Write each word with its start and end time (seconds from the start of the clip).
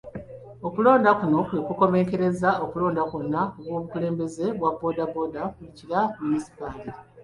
Okulonda 0.67 1.09
kuno 1.19 1.37
kwe 1.47 1.57
kukomekkerezza 1.67 2.49
okulonda 2.63 3.01
kwonna 3.09 3.41
okw'obukulembeze 3.61 4.45
bwa 4.57 4.69
bbooda 4.73 5.03
bbooda 5.09 5.41
mu 5.61 5.69
Kira 5.77 5.99
Munisipaali. 6.21 6.89